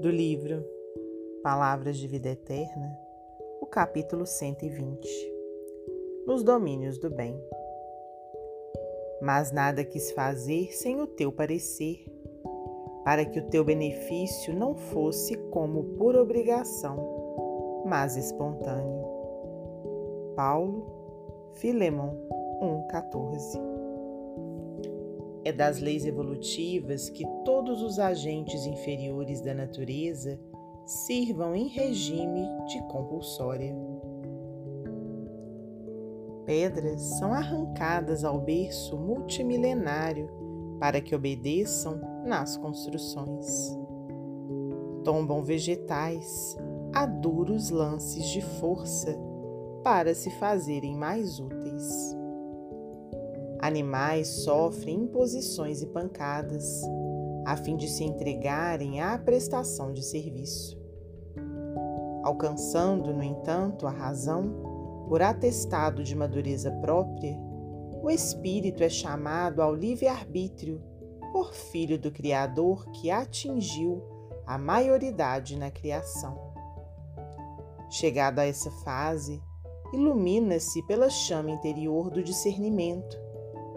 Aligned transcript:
do 0.00 0.10
livro 0.10 0.64
Palavras 1.42 1.98
de 1.98 2.06
Vida 2.06 2.30
Eterna, 2.30 2.98
o 3.60 3.66
capítulo 3.66 4.24
120 4.26 5.06
Nos 6.26 6.42
domínios 6.42 6.96
do 6.96 7.10
bem. 7.10 7.38
Mas 9.20 9.52
nada 9.52 9.84
quis 9.84 10.10
fazer 10.12 10.72
sem 10.72 10.98
o 11.02 11.06
teu 11.06 11.30
parecer, 11.30 12.02
para 13.04 13.26
que 13.26 13.40
o 13.40 13.46
teu 13.48 13.62
benefício 13.62 14.54
não 14.54 14.74
fosse 14.74 15.36
como 15.50 15.84
por 15.98 16.16
obrigação, 16.16 17.84
mas 17.84 18.16
espontâneo. 18.16 19.04
Paulo, 20.34 21.50
Filemon 21.52 22.16
1,14 22.62 23.79
é 25.44 25.52
das 25.52 25.80
leis 25.80 26.04
evolutivas 26.04 27.08
que 27.08 27.24
todos 27.44 27.82
os 27.82 27.98
agentes 27.98 28.66
inferiores 28.66 29.40
da 29.40 29.54
natureza 29.54 30.38
sirvam 30.84 31.54
em 31.54 31.68
regime 31.68 32.46
de 32.66 32.80
compulsória. 32.88 33.74
Pedras 36.44 37.00
são 37.18 37.32
arrancadas 37.32 38.24
ao 38.24 38.40
berço 38.40 38.96
multimilenário 38.96 40.28
para 40.80 41.00
que 41.00 41.14
obedeçam 41.14 42.00
nas 42.24 42.56
construções. 42.56 43.78
Tombam 45.04 45.42
vegetais 45.42 46.56
a 46.92 47.06
duros 47.06 47.70
lances 47.70 48.26
de 48.28 48.40
força 48.40 49.16
para 49.82 50.14
se 50.14 50.30
fazerem 50.30 50.96
mais 50.96 51.38
úteis. 51.38 52.19
Animais 53.62 54.26
sofrem 54.42 55.02
imposições 55.02 55.82
e 55.82 55.86
pancadas, 55.86 56.80
a 57.44 57.58
fim 57.58 57.76
de 57.76 57.88
se 57.88 58.02
entregarem 58.02 59.02
à 59.02 59.18
prestação 59.18 59.92
de 59.92 60.02
serviço. 60.02 60.80
Alcançando, 62.24 63.12
no 63.12 63.22
entanto, 63.22 63.86
a 63.86 63.90
razão, 63.90 65.04
por 65.06 65.20
atestado 65.20 66.02
de 66.02 66.16
madureza 66.16 66.70
própria, 66.80 67.38
o 68.02 68.08
espírito 68.08 68.82
é 68.82 68.88
chamado 68.88 69.60
ao 69.60 69.74
livre-arbítrio 69.74 70.80
por 71.30 71.52
filho 71.52 71.98
do 71.98 72.10
Criador 72.10 72.90
que 72.92 73.10
atingiu 73.10 74.02
a 74.46 74.56
maioridade 74.56 75.58
na 75.58 75.70
criação. 75.70 76.50
Chegado 77.90 78.38
a 78.38 78.46
essa 78.46 78.70
fase, 78.70 79.42
ilumina-se 79.92 80.82
pela 80.86 81.10
chama 81.10 81.50
interior 81.50 82.08
do 82.08 82.22
discernimento 82.22 83.29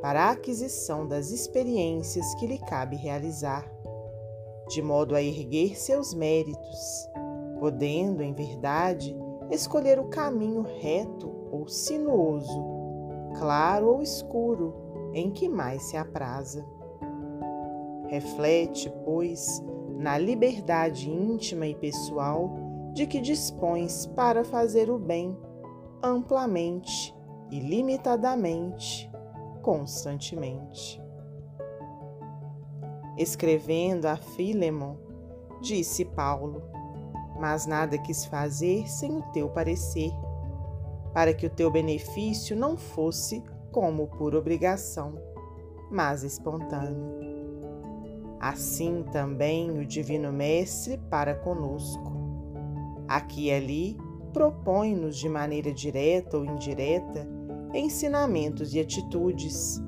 para 0.00 0.24
a 0.24 0.30
aquisição 0.30 1.06
das 1.06 1.30
experiências 1.30 2.34
que 2.36 2.46
lhe 2.46 2.58
cabe 2.58 2.96
realizar, 2.96 3.70
de 4.68 4.80
modo 4.80 5.14
a 5.14 5.22
erguer 5.22 5.78
seus 5.78 6.14
méritos, 6.14 7.08
podendo, 7.58 8.22
em 8.22 8.32
verdade, 8.32 9.16
escolher 9.50 9.98
o 9.98 10.08
caminho 10.08 10.62
reto 10.62 11.30
ou 11.50 11.68
sinuoso, 11.68 12.64
claro 13.38 13.88
ou 13.88 14.02
escuro, 14.02 14.74
em 15.12 15.30
que 15.30 15.48
mais 15.48 15.82
se 15.82 15.96
apraza. 15.96 16.64
Reflete, 18.06 18.92
pois, 19.04 19.62
na 19.98 20.16
liberdade 20.16 21.10
íntima 21.10 21.66
e 21.66 21.74
pessoal 21.74 22.50
de 22.92 23.06
que 23.06 23.20
dispões 23.20 24.06
para 24.06 24.44
fazer 24.44 24.90
o 24.90 24.98
bem 24.98 25.36
amplamente, 26.02 27.14
ilimitadamente 27.50 29.10
constantemente. 29.62 31.00
Escrevendo 33.16 34.06
a 34.06 34.16
Filemon, 34.16 34.96
disse 35.60 36.04
Paulo: 36.04 36.62
Mas 37.38 37.66
nada 37.66 37.98
quis 37.98 38.24
fazer 38.24 38.88
sem 38.88 39.18
o 39.18 39.22
teu 39.32 39.48
parecer, 39.48 40.10
para 41.12 41.34
que 41.34 41.46
o 41.46 41.50
teu 41.50 41.70
benefício 41.70 42.56
não 42.56 42.76
fosse 42.76 43.42
como 43.70 44.06
por 44.08 44.34
obrigação, 44.34 45.14
mas 45.90 46.22
espontâneo. 46.22 47.20
Assim 48.40 49.04
também 49.12 49.78
o 49.78 49.84
Divino 49.84 50.32
Mestre 50.32 50.96
para 51.10 51.34
conosco. 51.34 52.10
Aqui 53.06 53.48
e 53.48 53.52
ali 53.52 53.98
propõe-nos 54.32 55.18
de 55.18 55.28
maneira 55.28 55.72
direta 55.72 56.38
ou 56.38 56.44
indireta 56.44 57.28
ensinamentos 57.74 58.74
e 58.74 58.80
atitudes, 58.80 59.80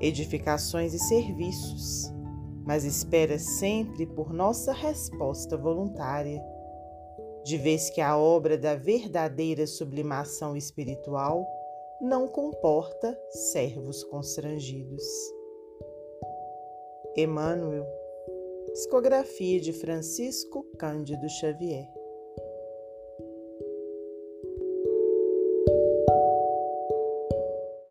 edificações 0.00 0.92
e 0.92 0.98
serviços, 0.98 2.12
mas 2.64 2.84
espera 2.84 3.38
sempre 3.38 4.06
por 4.06 4.32
nossa 4.32 4.72
resposta 4.72 5.56
voluntária, 5.56 6.42
de 7.44 7.56
vez 7.58 7.90
que 7.90 8.00
a 8.00 8.16
obra 8.16 8.56
da 8.56 8.74
verdadeira 8.76 9.66
sublimação 9.66 10.56
espiritual 10.56 11.44
não 12.00 12.28
comporta 12.28 13.18
servos 13.30 14.04
constrangidos. 14.04 15.04
Emmanuel, 17.16 17.86
Psicografia 18.72 19.60
de 19.60 19.72
Francisco 19.72 20.64
Cândido 20.78 21.28
Xavier 21.28 22.01